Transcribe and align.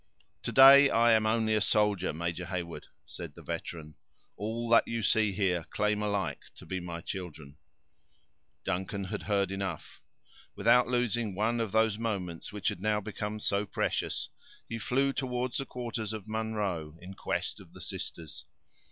"To 0.41 0.51
day 0.51 0.89
I 0.89 1.11
am 1.11 1.27
only 1.27 1.53
a 1.53 1.61
soldier, 1.61 2.11
Major 2.11 2.45
Heyward," 2.45 2.87
said 3.05 3.35
the 3.35 3.43
veteran. 3.43 3.97
"All 4.35 4.67
that 4.69 4.87
you 4.87 5.03
see 5.03 5.31
here, 5.31 5.65
claim 5.69 6.01
alike 6.01 6.39
to 6.55 6.65
be 6.65 6.79
my 6.79 7.01
children." 7.01 7.59
Duncan 8.63 9.03
had 9.03 9.21
heard 9.21 9.51
enough. 9.51 10.01
Without 10.55 10.87
losing 10.87 11.35
one 11.35 11.59
of 11.59 11.71
those 11.71 11.99
moments 11.99 12.51
which 12.51 12.69
had 12.69 12.79
now 12.79 12.99
become 12.99 13.39
so 13.39 13.63
precious, 13.67 14.29
he 14.67 14.79
flew 14.79 15.13
toward 15.13 15.53
the 15.53 15.67
quarters 15.67 16.13
of 16.13 16.27
Munro, 16.27 16.97
in 16.99 17.13
quest 17.13 17.59
of 17.59 17.71
the 17.73 17.81
sisters. 17.81 18.45